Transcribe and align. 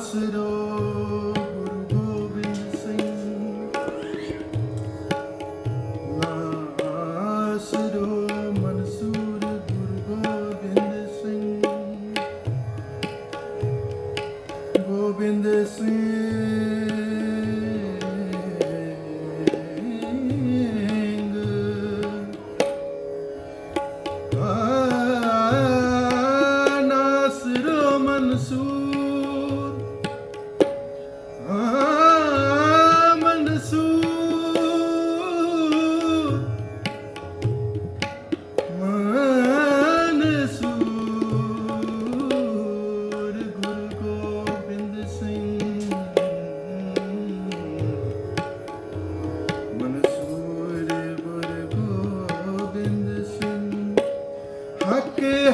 Ambassador. 0.00 1.39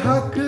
থাক 0.06 0.45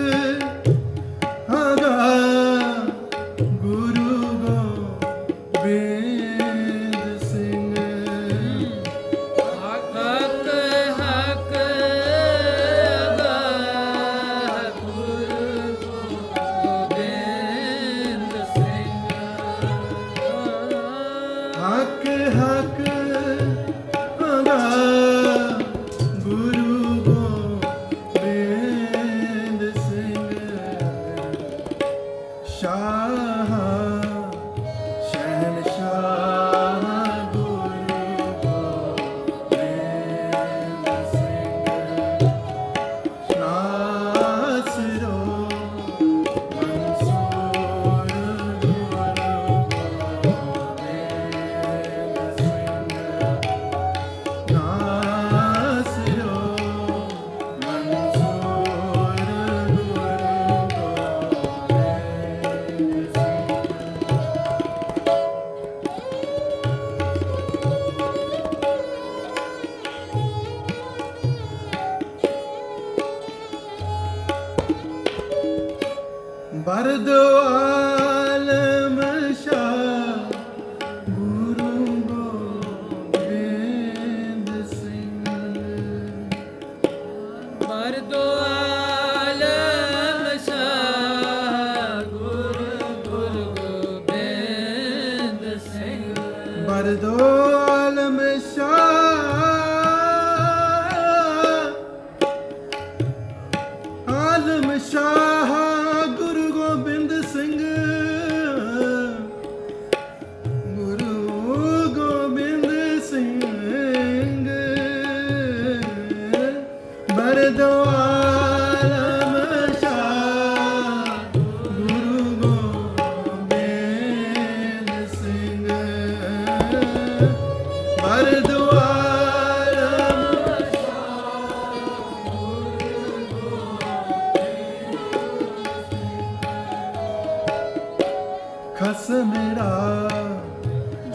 ਮੇਰਾ 139.23 139.69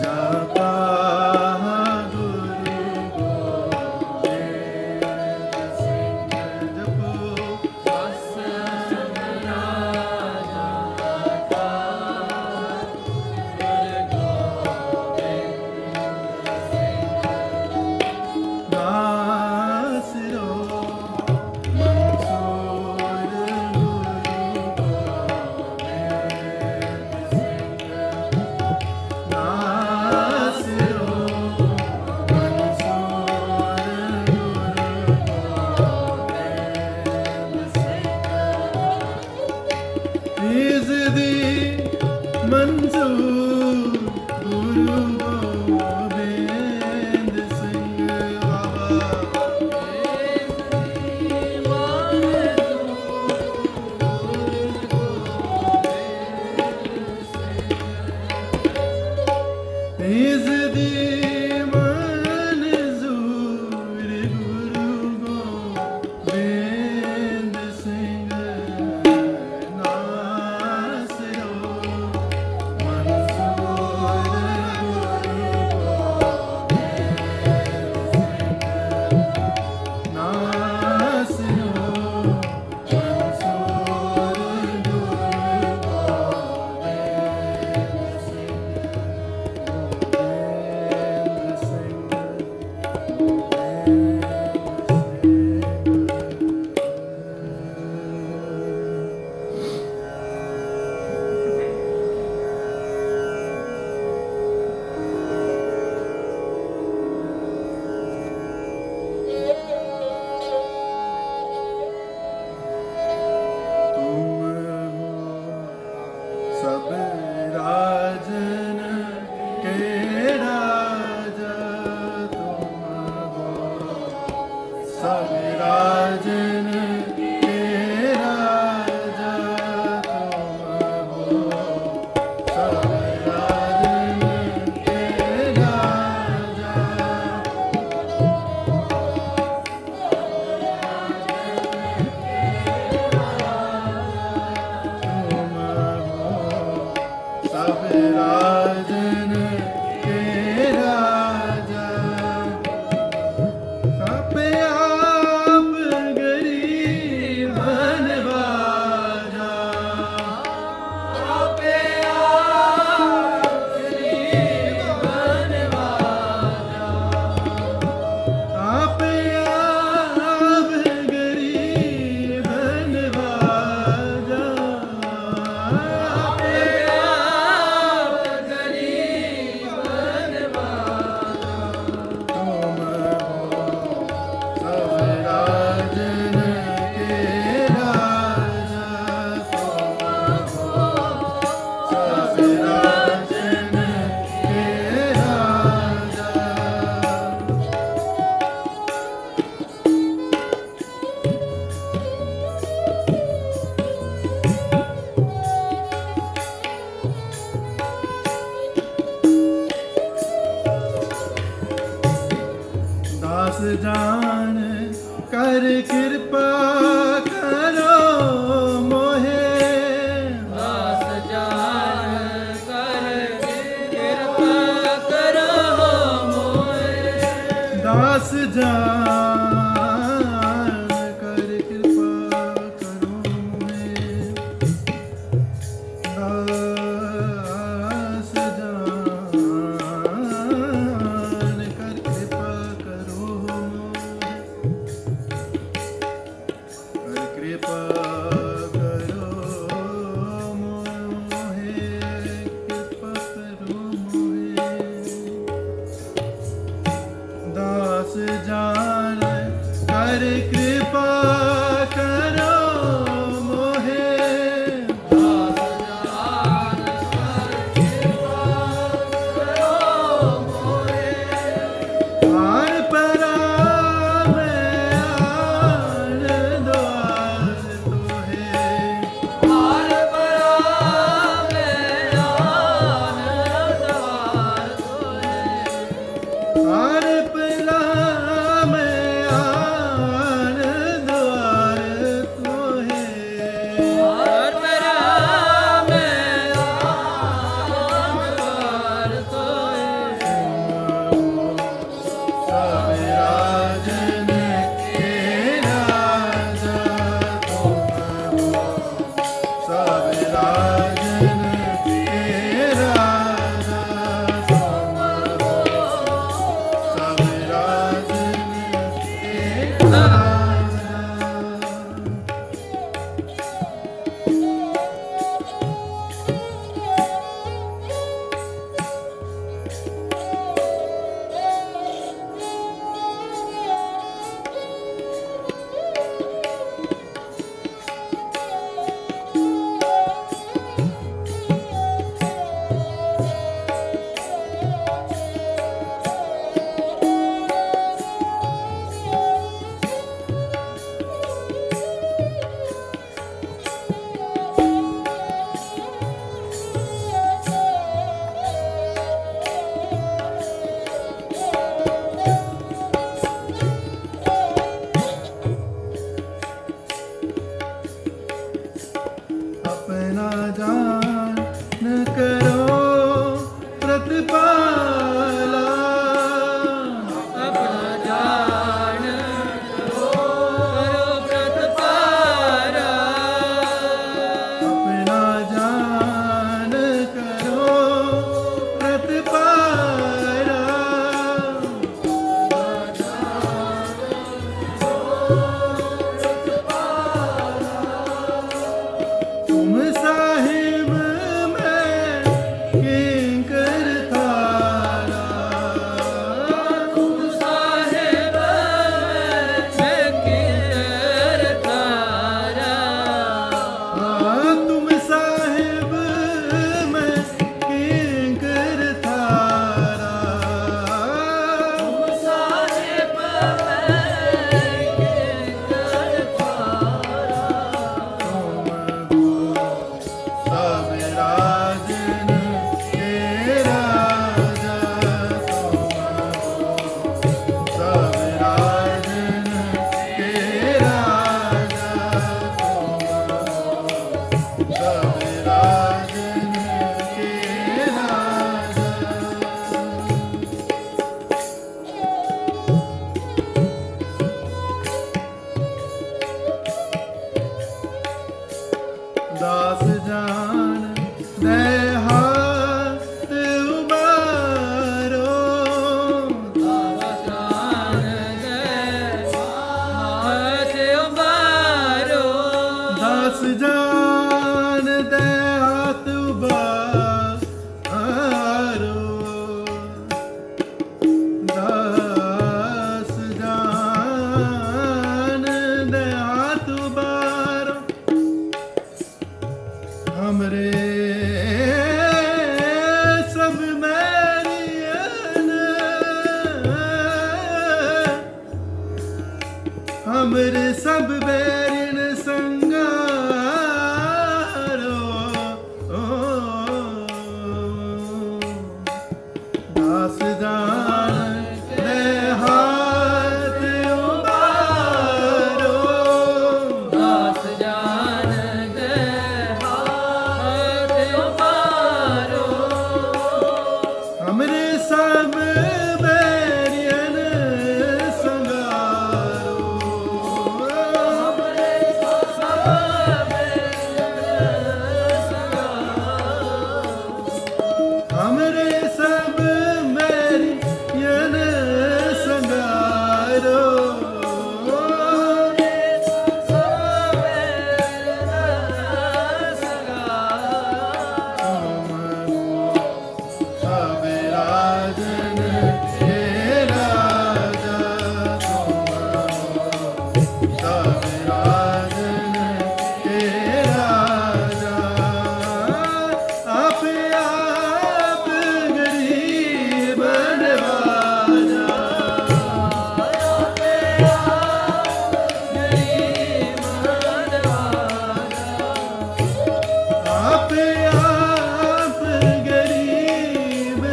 ਜਾਤਾ 0.02 0.93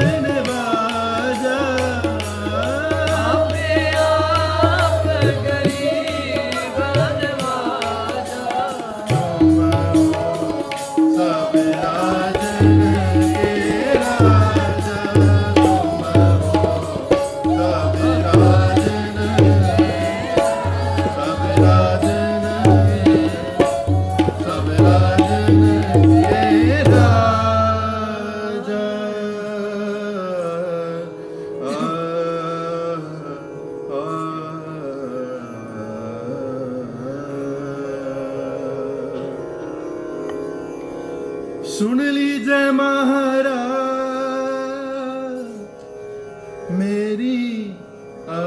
Amen. 0.02 0.31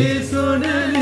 Personally 0.00 0.99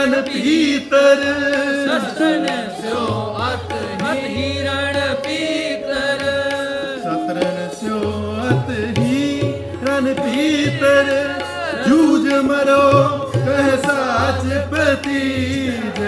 हिरण 0.00 0.20
पीतर। 0.22 1.22
सतन 1.86 2.44
स्यो 2.76 3.00
अत 3.46 3.72
हिरण 4.04 4.96
पीतर। 5.24 6.22
सतरन 7.02 7.58
स्यो 7.74 7.98
अत 8.44 8.70
ही 8.98 9.18
हिरण 9.40 10.12
पीतर। 10.20 11.10
जूझ 11.88 12.32
मरो 12.44 12.88
कह 13.34 13.68
साच 13.84 14.42
प्रतीत 14.70 15.99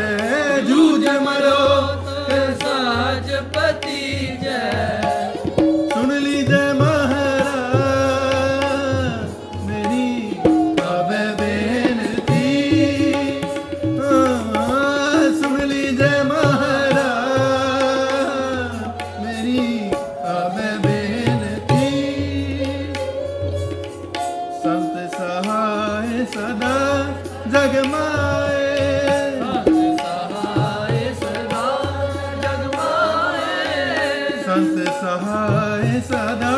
ਸਹਾਇ 35.03 36.01
ਸਦਾ 36.01 36.51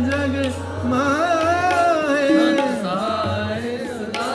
ਜਗ 0.00 0.34
ਮਾਏ 0.86 2.26
ਸੰਤ 2.28 2.82
ਸਹਾਇ 2.82 3.76
ਸਦਾ 3.86 4.28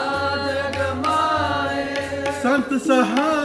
ਜਗ 0.46 0.80
ਮਾਏ 1.06 2.32
ਸੰਤ 2.42 2.74
ਸਹਾਇ 2.86 3.35